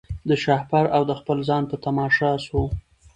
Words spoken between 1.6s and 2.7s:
په تماشا سو